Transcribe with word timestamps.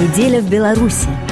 Неделя 0.00 0.40
в 0.40 0.48
Беларуси. 0.48 1.29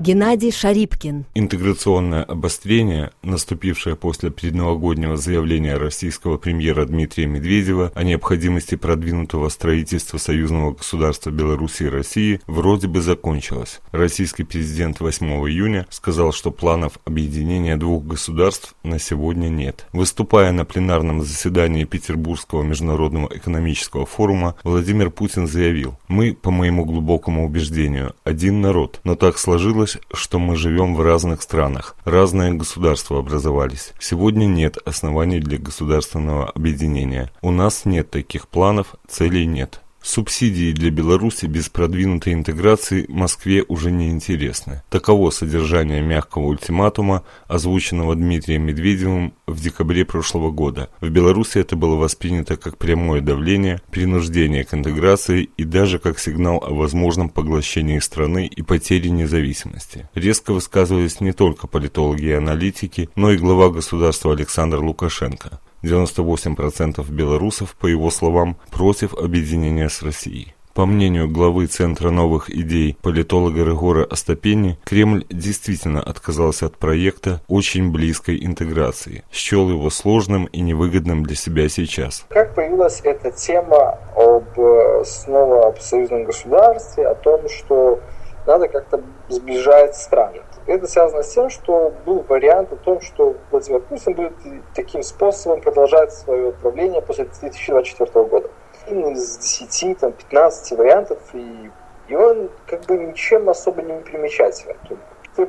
Геннадий 0.00 0.52
Шарипкин. 0.52 1.24
Интеграционное 1.34 2.22
обострение, 2.22 3.10
наступившее 3.24 3.96
после 3.96 4.30
предновогоднего 4.30 5.16
заявления 5.16 5.76
российского 5.76 6.36
премьера 6.36 6.84
Дмитрия 6.84 7.26
Медведева 7.26 7.90
о 7.96 8.04
необходимости 8.04 8.76
продвинутого 8.76 9.48
строительства 9.48 10.18
союзного 10.18 10.74
государства 10.74 11.30
Беларуси 11.30 11.84
и 11.84 11.88
России, 11.88 12.40
вроде 12.46 12.86
бы 12.86 13.00
закончилось. 13.00 13.80
Российский 13.90 14.44
президент 14.44 15.00
8 15.00 15.26
июня 15.48 15.84
сказал, 15.90 16.32
что 16.32 16.52
планов 16.52 17.00
объединения 17.04 17.76
двух 17.76 18.04
государств 18.04 18.76
на 18.84 19.00
сегодня 19.00 19.48
нет. 19.48 19.86
Выступая 19.92 20.52
на 20.52 20.64
пленарном 20.64 21.22
заседании 21.22 21.82
Петербургского 21.82 22.62
международного 22.62 23.30
экономического 23.34 24.06
форума, 24.06 24.54
Владимир 24.62 25.10
Путин 25.10 25.48
заявил, 25.48 25.98
«Мы, 26.06 26.34
по 26.34 26.52
моему 26.52 26.84
глубокому 26.84 27.44
убеждению, 27.44 28.14
один 28.22 28.60
народ, 28.60 29.00
но 29.02 29.16
так 29.16 29.38
сложилось, 29.38 29.87
Оказалось, 29.88 29.98
что 30.12 30.38
мы 30.38 30.56
живем 30.56 30.94
в 30.94 31.00
разных 31.00 31.42
странах, 31.42 31.96
разные 32.04 32.52
государства 32.52 33.18
образовались. 33.18 33.92
Сегодня 33.98 34.44
нет 34.44 34.76
оснований 34.84 35.40
для 35.40 35.58
государственного 35.58 36.50
объединения. 36.50 37.30
У 37.40 37.50
нас 37.50 37.84
нет 37.84 38.10
таких 38.10 38.48
планов, 38.48 38.94
целей 39.08 39.46
нет. 39.46 39.80
Субсидии 40.02 40.72
для 40.72 40.90
Беларуси 40.90 41.46
без 41.46 41.68
продвинутой 41.68 42.32
интеграции 42.32 43.04
Москве 43.08 43.64
уже 43.68 43.90
не 43.90 44.10
интересны. 44.10 44.82
Таково 44.90 45.30
содержание 45.30 46.00
мягкого 46.00 46.46
ультиматума, 46.46 47.24
озвученного 47.46 48.14
Дмитрием 48.14 48.62
Медведевым 48.62 49.34
в 49.46 49.60
декабре 49.60 50.04
прошлого 50.04 50.50
года. 50.50 50.88
В 51.00 51.10
Беларуси 51.10 51.58
это 51.58 51.76
было 51.76 51.96
воспринято 51.96 52.56
как 52.56 52.78
прямое 52.78 53.20
давление, 53.20 53.80
принуждение 53.90 54.64
к 54.64 54.72
интеграции 54.72 55.50
и 55.56 55.64
даже 55.64 55.98
как 55.98 56.18
сигнал 56.18 56.62
о 56.64 56.72
возможном 56.74 57.28
поглощении 57.28 57.98
страны 57.98 58.46
и 58.46 58.62
потере 58.62 59.10
независимости. 59.10 60.08
Резко 60.14 60.52
высказывались 60.52 61.20
не 61.20 61.32
только 61.32 61.66
политологи 61.66 62.26
и 62.26 62.32
аналитики, 62.32 63.10
но 63.14 63.32
и 63.32 63.36
глава 63.36 63.68
государства 63.68 64.32
Александр 64.32 64.78
Лукашенко. 64.78 65.60
98% 65.82 67.10
белорусов, 67.10 67.74
по 67.76 67.86
его 67.86 68.10
словам, 68.10 68.56
против 68.70 69.14
объединения 69.14 69.88
с 69.88 70.02
Россией. 70.02 70.54
По 70.78 70.86
мнению 70.86 71.28
главы 71.28 71.66
Центра 71.66 72.10
новых 72.10 72.50
идей 72.50 72.96
политолога 73.02 73.64
Регора 73.64 74.04
Остапени, 74.04 74.78
Кремль 74.84 75.24
действительно 75.28 76.00
отказался 76.00 76.66
от 76.66 76.76
проекта 76.76 77.40
очень 77.48 77.90
близкой 77.90 78.44
интеграции, 78.46 79.24
счел 79.32 79.68
его 79.68 79.90
сложным 79.90 80.44
и 80.44 80.60
невыгодным 80.60 81.24
для 81.24 81.34
себя 81.34 81.68
сейчас. 81.68 82.26
Как 82.28 82.54
появилась 82.54 83.00
эта 83.02 83.32
тема 83.32 83.98
об 84.14 84.56
э, 84.56 85.02
снова 85.04 85.66
об 85.66 85.80
союзном 85.80 86.22
государстве, 86.22 87.08
о 87.08 87.16
том, 87.16 87.48
что 87.48 87.98
надо 88.46 88.68
как-то 88.68 89.02
сближать 89.28 89.96
страны. 89.96 90.42
Это 90.68 90.86
связано 90.86 91.22
с 91.22 91.32
тем, 91.32 91.48
что 91.48 91.94
был 92.04 92.22
вариант 92.28 92.70
о 92.74 92.76
том, 92.76 93.00
что 93.00 93.34
Владимир 93.50 93.80
Путин 93.80 94.12
будет 94.12 94.34
таким 94.74 95.02
способом 95.02 95.62
продолжать 95.62 96.12
свое 96.12 96.52
правление 96.52 97.00
после 97.00 97.24
2024 97.24 98.26
года. 98.26 98.50
Один 98.86 99.14
из 99.14 99.38
10, 99.38 99.98
там, 99.98 100.12
15 100.12 100.78
вариантов, 100.78 101.18
и, 101.32 101.70
и 102.08 102.14
он 102.14 102.50
как 102.66 102.82
бы 102.82 102.98
ничем 102.98 103.48
особо 103.48 103.80
не 103.80 103.98
примечателен. 104.00 104.76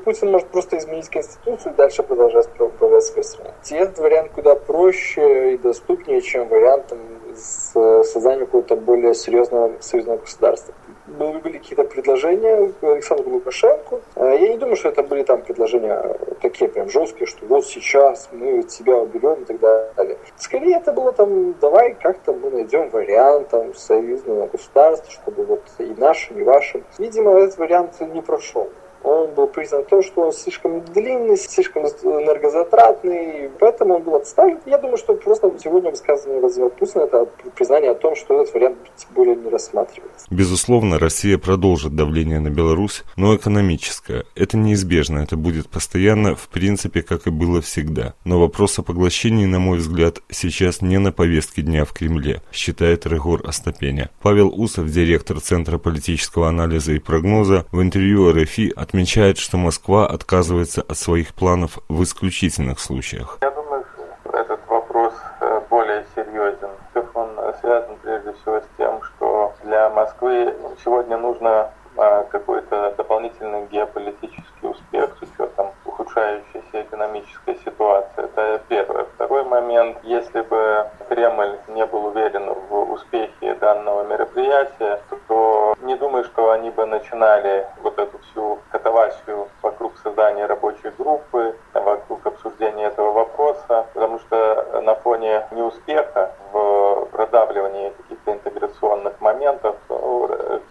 Путин 0.06 0.32
может 0.32 0.48
просто 0.50 0.78
изменить 0.78 1.10
Конституцию 1.10 1.74
и 1.74 1.76
дальше 1.76 2.02
продолжать 2.02 2.48
управлять 2.58 3.04
своей 3.04 3.24
страной. 3.24 3.54
И 3.70 3.76
этот 3.76 4.00
вариант 4.00 4.32
куда 4.32 4.56
проще 4.56 5.56
и 5.56 5.58
доступнее, 5.58 6.22
чем 6.22 6.48
вариант 6.48 6.94
с 7.40 8.04
созданием 8.04 8.46
какого-то 8.46 8.76
более 8.76 9.14
серьезного 9.14 9.74
союзного 9.80 10.18
государства 10.18 10.74
были 11.10 11.58
какие-то 11.58 11.84
предложения 11.84 12.72
к 12.80 12.84
Александру 12.84 13.32
Лукашенко. 13.32 14.00
Э, 14.16 14.38
я 14.40 14.50
не 14.50 14.58
думаю, 14.58 14.76
что 14.76 14.90
это 14.90 15.04
были 15.04 15.24
там 15.24 15.42
предложения 15.42 16.18
такие 16.42 16.70
прям 16.70 16.90
жесткие, 16.90 17.28
что 17.28 17.46
вот 17.46 17.66
сейчас 17.66 18.30
мы 18.32 18.64
тебя 18.64 18.98
уберем 18.98 19.42
и 19.42 19.46
так 19.46 19.60
далее. 19.60 20.18
Скорее 20.38 20.78
это 20.78 20.92
было 20.92 21.12
там, 21.12 21.54
давай 21.60 21.96
как-то 21.96 22.34
мы 22.34 22.50
найдем 22.50 22.90
вариант 22.90 23.50
там 23.50 23.74
союзного 23.74 24.48
государства, 24.48 25.12
чтобы 25.12 25.46
вот 25.46 25.64
и 25.80 25.94
нашим, 25.98 26.40
и 26.40 26.44
вашим. 26.44 26.84
Видимо, 26.98 27.40
этот 27.40 27.58
вариант 27.58 28.00
не 28.02 28.22
прошел 28.22 28.70
он 29.04 29.34
был 29.34 29.48
признан 29.48 29.84
том, 29.86 30.04
что 30.04 30.22
он 30.28 30.34
слишком 30.34 30.82
длинный, 30.82 31.38
слишком 31.38 31.84
энергозатратный, 31.86 33.50
поэтому 33.60 33.96
он 33.96 34.04
был 34.04 34.16
отставлен. 34.16 34.60
Я 34.66 34.78
думаю, 34.78 34.98
что 34.98 35.14
просто 35.16 35.52
сегодня 35.62 35.92
высказывание 35.92 36.42
Владимира 36.42 36.70
Путина 36.70 37.04
это 37.04 37.26
признание 37.56 37.92
о 37.92 37.96
том, 37.96 38.16
что 38.16 38.42
этот 38.42 38.54
вариант 38.54 38.78
более 39.16 39.36
не 39.36 39.50
рассматривается. 39.50 40.26
Безусловно, 40.30 41.00
Россия 41.00 41.38
продолжит 41.38 41.96
давление 41.96 42.40
на 42.40 42.50
Беларусь, 42.50 43.04
но 43.16 43.36
экономическое. 43.36 44.26
Это 44.36 44.58
неизбежно, 44.58 45.20
это 45.20 45.38
будет 45.38 45.70
постоянно, 45.70 46.36
в 46.36 46.48
принципе, 46.50 47.02
как 47.02 47.28
и 47.28 47.32
было 47.32 47.62
всегда. 47.62 48.14
Но 48.26 48.40
вопрос 48.40 48.80
о 48.80 48.84
поглощении, 48.84 49.46
на 49.46 49.60
мой 49.60 49.78
взгляд, 49.80 50.20
сейчас 50.30 50.82
не 50.82 51.00
на 51.00 51.12
повестке 51.12 51.62
дня 51.62 51.86
в 51.86 51.94
Кремле, 51.94 52.42
считает 52.52 53.06
Регор 53.06 53.42
Остапеня. 53.46 54.10
Павел 54.22 54.54
Усов, 54.56 54.90
директор 54.90 55.40
Центра 55.40 55.78
политического 55.78 56.48
анализа 56.48 56.94
и 56.94 57.00
прогноза, 57.00 57.66
в 57.72 57.82
интервью 57.82 58.32
РФИ 58.32 58.74
отмечает, 58.90 59.38
что 59.38 59.58
Москва 59.58 60.08
отказывается 60.08 60.82
от 60.82 60.98
своих 60.98 61.36
планов 61.36 61.78
в 61.90 62.02
исключительных 62.02 62.80
случаях. 62.80 63.38
Я 63.42 63.52
думаю, 63.52 63.86
что 63.94 64.36
этот 64.36 64.60
вопрос 64.68 65.14
э, 65.42 65.62
более 65.70 66.06
серьезен. 66.16 66.70
Он 67.14 67.30
связан 67.62 67.96
прежде 68.02 68.34
всего 68.34 68.60
с 68.60 68.64
тем, 68.78 69.02
что 69.04 69.54
для 69.64 69.90
Москвы 69.90 70.56
сегодня 70.84 71.18
нужно 71.18 71.70
а, 71.98 72.24
какой-то 72.24 72.94
дополнительный 72.98 73.68
геополитический 73.68 74.70
успех 74.70 75.16
с 75.20 75.22
учетом 75.22 75.68
ухудшающейся 75.86 76.82
экономической 76.82 77.60
ситуации. 77.66 78.24
Это 78.24 78.62
первое. 78.70 79.06
Второй 79.16 79.44
момент. 79.44 79.98
Если 80.04 80.42
бы 80.42 80.88
Кремль 81.10 81.60
не 81.68 81.86
был 81.86 82.06
уверен 82.06 82.54
в 82.70 82.92
успехе 82.94 83.56
данного 83.56 84.04
мероприятия, 84.04 85.02
то 85.28 85.76
не 85.82 85.96
думаю, 85.96 86.24
что 86.24 86.52
они 86.52 86.70
бы 86.70 86.86
начинали 86.86 87.68
вот 87.82 87.98
эту 88.00 88.18
всю 88.20 88.49
катавасию 88.72 89.48
вокруг 89.62 89.98
создания 90.04 90.46
рабочей 90.46 90.90
группы, 90.98 91.56
вокруг 91.74 92.26
обсуждения 92.26 92.88
этого 92.88 93.12
вопроса, 93.12 93.86
потому 93.94 94.20
что 94.20 94.82
на 94.84 94.96
фоне 94.96 95.46
неуспеха 95.52 96.32
в 96.52 97.08
продавливании 97.12 97.90
каких-то 97.90 98.34
интеграционных 98.34 99.20
моментов 99.22 99.76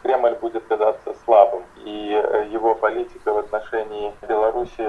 Кремль 0.02 0.34
будет 0.36 0.64
казаться 0.66 1.07
его 2.58 2.74
политика 2.74 3.32
в 3.32 3.38
отношении 3.38 4.12
Беларуси 4.28 4.84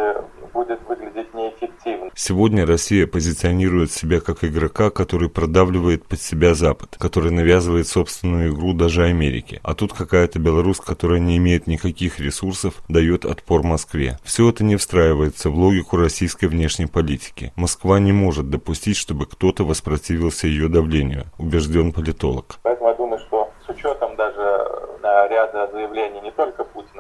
будет 0.54 0.80
выглядеть 0.88 1.34
неэффективно. 1.34 2.10
Сегодня 2.16 2.66
Россия 2.66 3.08
позиционирует 3.08 3.92
себя 3.92 4.20
как 4.20 4.44
игрока, 4.44 4.90
который 4.90 5.30
продавливает 5.30 6.06
под 6.06 6.20
себя 6.22 6.54
Запад, 6.54 6.98
который 7.00 7.32
навязывает 7.32 7.88
собственную 7.88 8.52
игру 8.52 8.74
даже 8.74 9.04
Америке. 9.04 9.60
А 9.64 9.74
тут 9.76 9.94
какая-то 9.94 10.40
Беларусь, 10.40 10.80
которая 10.80 11.20
не 11.20 11.38
имеет 11.38 11.68
никаких 11.68 12.20
ресурсов, 12.20 12.82
дает 12.90 13.26
отпор 13.26 13.64
Москве. 13.64 14.18
Все 14.24 14.50
это 14.50 14.64
не 14.64 14.76
встраивается 14.76 15.50
в 15.50 15.56
логику 15.56 15.98
российской 15.98 16.46
внешней 16.46 16.88
политики. 16.88 17.54
Москва 17.56 18.00
не 18.00 18.12
может 18.12 18.50
допустить, 18.50 18.98
чтобы 18.98 19.26
кто-то 19.26 19.64
воспротивился 19.64 20.48
ее 20.48 20.68
давлению, 20.68 21.26
убежден 21.38 21.94
политолог. 21.94 22.60
Поэтому 22.64 22.90
я 22.90 22.96
думаю, 22.96 23.20
что 23.20 23.52
с 23.66 23.70
учетом 23.70 24.16
даже 24.16 24.42
э, 24.42 25.28
ряда 25.30 25.70
заявлений 25.72 26.22
не 26.22 26.32
только 26.32 26.64
Путина, 26.64 26.99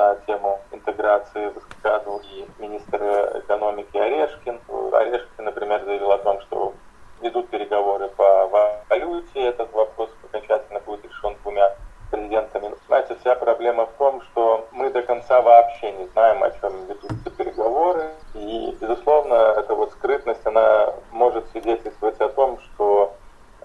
на 0.00 0.14
тему 0.26 0.60
интеграции 0.72 1.48
высказывал 1.48 2.22
и 2.24 2.46
министр 2.58 3.02
экономики 3.44 3.96
Орешкин. 3.98 4.60
Орешкин, 4.92 5.44
например, 5.44 5.84
заявил 5.84 6.10
о 6.12 6.18
том, 6.18 6.40
что 6.40 6.72
ведут 7.20 7.50
переговоры 7.50 8.08
по 8.08 8.46
валюте. 8.88 9.40
Этот 9.40 9.70
вопрос 9.72 10.10
окончательно 10.24 10.80
будет 10.80 11.04
решен 11.04 11.36
двумя 11.42 11.76
президентами. 12.10 12.74
Знаете, 12.86 13.16
вся 13.20 13.34
проблема 13.34 13.86
в 13.86 13.92
том, 13.98 14.22
что 14.22 14.66
мы 14.72 14.90
до 14.90 15.02
конца 15.02 15.42
вообще 15.42 15.92
не 15.92 16.06
знаем, 16.08 16.42
о 16.42 16.50
чем 16.50 16.86
ведутся 16.86 17.30
переговоры. 17.36 18.10
И, 18.34 18.76
безусловно, 18.80 19.34
эта 19.34 19.74
вот 19.74 19.92
скрытность, 19.92 20.46
она 20.46 20.94
может 21.12 21.46
свидетельствовать 21.50 22.18
о 22.20 22.30
том, 22.30 22.58
что 22.60 23.14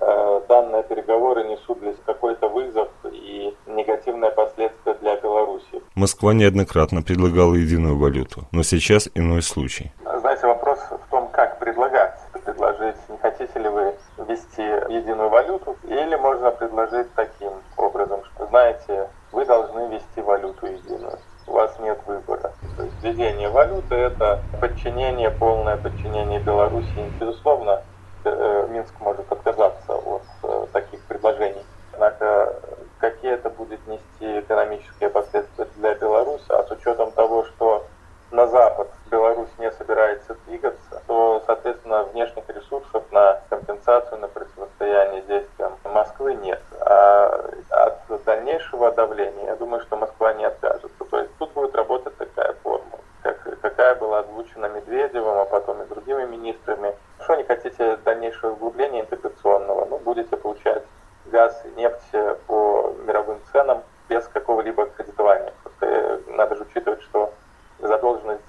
э, 0.01 0.41
данные 0.47 0.83
переговоры 0.83 1.45
несут 1.45 1.79
для 1.79 1.93
какой-то 2.05 2.49
вызов 2.49 2.89
и 3.11 3.55
негативное 3.67 4.31
последствие 4.31 4.95
для 4.95 5.15
Беларуси. 5.17 5.81
Москва 6.05 6.35
неоднократно 6.35 7.01
предлагала 7.01 7.55
единую 7.55 7.97
валюту, 7.97 8.43
но 8.51 8.61
сейчас 8.61 9.09
иной 9.15 9.41
случай. 9.41 9.91
Знаете, 10.19 10.45
вопрос 10.45 10.77
в 10.91 11.09
том, 11.09 11.27
как 11.29 11.57
предлагать. 11.57 12.13
Предложить, 12.45 12.95
не 13.09 13.17
хотите 13.17 13.57
ли 13.57 13.67
вы 13.67 13.95
ввести 14.19 14.61
единую 14.61 15.29
валюту, 15.29 15.75
или 15.87 16.15
можно 16.15 16.51
предложить 16.51 17.11
таким 17.15 17.53
образом, 17.75 18.19
что, 18.23 18.45
знаете, 18.45 19.07
вы 19.31 19.47
должны 19.47 19.89
ввести 19.89 20.21
валюту 20.21 20.67
единую 20.67 21.17
у 21.47 21.53
вас 21.53 21.75
нет 21.79 21.97
выбора. 22.05 22.53
То 22.77 22.83
есть 22.83 22.95
введение 23.01 23.49
валюты– 23.49 23.95
это 23.95 24.43
подчинение, 24.61 25.31
полное 25.31 25.77
подчинение 25.77 26.39
Беларуси. 26.39 27.11
Безусловно, 27.19 27.81
э, 28.25 28.67
Минск 28.69 28.93
может 28.99 29.31
отказаться 29.31 29.93
от 29.93 30.23
э, 30.43 30.65
таких 30.71 31.01
предложений. 31.05 31.65
Однако 31.93 32.55
какие 32.99 33.33
это 33.33 33.49
будет 33.49 33.85
нести 33.87 34.04
и 34.25 34.39
экономические 34.39 35.09
последствия 35.09 35.67
для 35.75 35.93
Беларуси, 35.95 36.45
а 36.49 36.63
с 36.63 36.71
учетом 36.71 37.11
того, 37.11 37.45
что 37.45 37.85
на 38.31 38.47
Запад 38.47 38.89
Беларусь 39.11 39.49
не 39.59 39.71
собирается 39.71 40.35
двигаться, 40.45 41.01
то, 41.07 41.43
соответственно, 41.45 42.03
внешних 42.03 42.43
ресурсов 42.49 43.03
на 43.11 43.39
компенсацию, 43.49 44.19
на 44.19 44.27
противостояние 44.27 45.21
действиям 45.21 45.73
Москвы 45.83 46.33
нет. 46.35 46.61
А 46.81 47.49
от 47.69 48.23
дальнейшего 48.25 48.91
давления, 48.91 49.45
я 49.45 49.55
думаю, 49.55 49.81
что 49.81 49.95
Москва 49.95 50.33
не 50.33 50.45
откажется. 50.45 51.05
То 51.09 51.19
есть 51.19 51.31
тут 51.37 51.51
будет 51.53 51.75
работать 51.75 52.17
такая 52.17 52.53
формула, 52.63 52.99
как, 53.21 53.59
какая 53.61 53.95
была 53.95 54.19
озвучена 54.19 54.65
Медведевым, 54.67 55.37
а 55.37 55.45
потом 55.45 55.81
и 55.83 55.87
другими 55.87 56.25
министрами. 56.25 56.95
Что 57.21 57.35
не 57.35 57.43
хотите 57.43 57.97
дальнейшего 57.97 58.51
углубления 58.51 59.01
интеграционного, 59.01 59.85
ну, 59.85 59.97
будете 59.99 60.35
получать 60.35 60.83
газ 61.25 61.63
и 61.65 61.79
нефть 61.79 62.09
э, 62.13 62.35
по 62.47 62.93
мировым 63.05 63.39
ценам, 63.51 63.83
без 64.09 64.27
какого-либо 64.27 64.87
кредитования. 64.87 65.53
Э, 65.81 66.19
надо 66.27 66.55
же 66.55 66.63
учитывать, 66.63 67.01
что 67.03 67.33
задолженность 67.79 68.43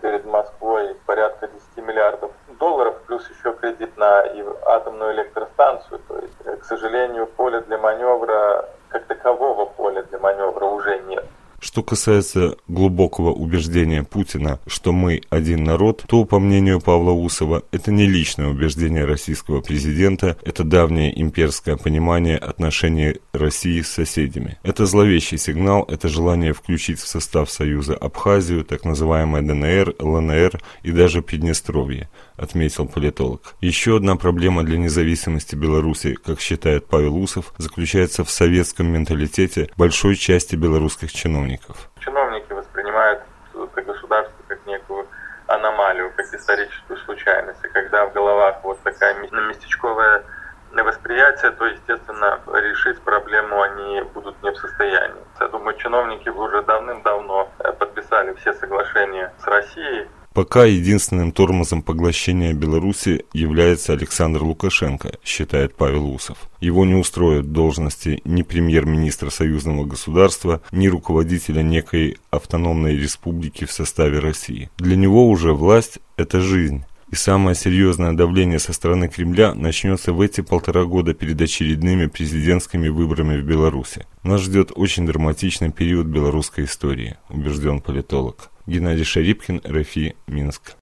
перед 0.00 0.24
Москвой 0.24 0.96
порядка 1.06 1.48
10 1.48 1.86
миллиардов 1.86 2.30
долларов, 2.58 3.00
плюс 3.06 3.28
еще 3.30 3.52
кредит 3.54 3.96
на 3.96 4.24
атомную 4.66 5.14
электростанцию. 5.14 6.00
То 6.08 6.18
есть, 6.18 6.36
э, 6.44 6.56
к 6.56 6.64
сожалению, 6.64 7.26
поля 7.26 7.60
для 7.60 7.78
маневра, 7.78 8.68
как 8.88 9.06
такового 9.06 9.66
поля 9.66 10.02
для 10.04 10.18
маневра 10.18 10.64
уже 10.66 10.98
нет. 11.00 11.24
Что 11.64 11.82
касается 11.82 12.56
глубокого 12.68 13.32
убеждения 13.32 14.02
Путина, 14.02 14.60
что 14.66 14.92
мы 14.92 15.22
один 15.30 15.64
народ, 15.64 16.04
то, 16.06 16.26
по 16.26 16.38
мнению 16.38 16.78
Павла 16.78 17.12
Усова, 17.12 17.62
это 17.72 17.90
не 17.90 18.06
личное 18.06 18.48
убеждение 18.48 19.06
российского 19.06 19.62
президента, 19.62 20.36
это 20.42 20.62
давнее 20.62 21.18
имперское 21.18 21.76
понимание 21.76 22.36
отношений 22.36 23.16
России 23.32 23.80
с 23.80 23.88
соседями. 23.88 24.58
Это 24.62 24.84
зловещий 24.84 25.38
сигнал, 25.38 25.86
это 25.88 26.08
желание 26.08 26.52
включить 26.52 27.00
в 27.00 27.08
состав 27.08 27.50
Союза 27.50 27.94
Абхазию, 27.94 28.62
так 28.66 28.84
называемое 28.84 29.40
ДНР, 29.40 29.94
ЛНР 30.00 30.60
и 30.82 30.90
даже 30.90 31.22
Приднестровье, 31.22 32.10
отметил 32.36 32.86
политолог. 32.86 33.56
Еще 33.62 33.96
одна 33.96 34.16
проблема 34.16 34.64
для 34.64 34.76
независимости 34.76 35.54
Беларуси, 35.54 36.14
как 36.22 36.42
считает 36.42 36.88
Павел 36.88 37.16
Усов, 37.16 37.54
заключается 37.56 38.22
в 38.22 38.30
советском 38.30 38.86
менталитете 38.88 39.70
большой 39.78 40.16
части 40.16 40.56
белорусских 40.56 41.10
чиновников 41.10 41.53
чиновников? 41.54 41.90
Чиновники 41.98 42.52
воспринимают 42.52 43.22
это 43.54 43.82
государство 43.82 44.42
как 44.48 44.66
некую 44.66 45.06
аномалию, 45.46 46.12
как 46.16 46.26
историческую 46.32 46.98
случайность. 46.98 47.64
И 47.64 47.68
когда 47.68 48.06
в 48.06 48.12
головах 48.12 48.60
вот 48.62 48.80
такая 48.82 49.14
местечковая 49.14 50.24
восприятие, 50.72 51.52
то, 51.52 51.66
естественно, 51.66 52.40
решить 52.54 53.00
проблему 53.02 53.62
они 53.62 54.02
будут 54.12 54.42
не 54.42 54.50
в 54.50 54.56
состоянии. 54.56 55.22
Я 55.38 55.48
думаю, 55.48 55.76
чиновники 55.76 56.28
уже 56.28 56.62
давным-давно 56.62 57.48
э, 57.60 57.72
подписали 57.72 58.34
все 58.34 58.52
соглашения 58.54 59.32
с 59.38 59.46
Россией, 59.46 60.08
Пока 60.34 60.64
единственным 60.64 61.30
тормозом 61.30 61.80
поглощения 61.80 62.52
Беларуси 62.52 63.24
является 63.32 63.92
Александр 63.92 64.42
Лукашенко, 64.42 65.12
считает 65.24 65.76
Павел 65.76 66.12
Усов. 66.12 66.36
Его 66.60 66.84
не 66.84 66.94
устроят 66.94 67.52
должности 67.52 68.20
ни 68.24 68.42
премьер-министра 68.42 69.30
союзного 69.30 69.84
государства, 69.84 70.60
ни 70.72 70.88
руководителя 70.88 71.62
некой 71.62 72.16
автономной 72.32 72.96
республики 72.96 73.64
в 73.64 73.70
составе 73.70 74.18
России. 74.18 74.70
Для 74.76 74.96
него 74.96 75.28
уже 75.28 75.52
власть– 75.52 76.00
это 76.16 76.40
жизнь. 76.40 76.84
И 77.12 77.14
самое 77.14 77.54
серьезное 77.54 78.12
давление 78.12 78.58
со 78.58 78.72
стороны 78.72 79.06
Кремля 79.06 79.54
начнется 79.54 80.12
в 80.12 80.20
эти 80.20 80.40
полтора 80.40 80.84
года 80.84 81.14
перед 81.14 81.40
очередными 81.40 82.06
президентскими 82.06 82.88
выборами 82.88 83.40
в 83.40 83.44
Беларуси. 83.44 84.04
Нас 84.24 84.40
ждет 84.40 84.72
очень 84.74 85.06
драматичный 85.06 85.70
период 85.70 86.08
белорусской 86.08 86.64
истории, 86.64 87.18
убежден 87.28 87.80
политолог. 87.80 88.50
Геннадий 88.66 89.04
Шарипкин, 89.04 89.60
РФИ, 89.66 90.14
Минск. 90.26 90.72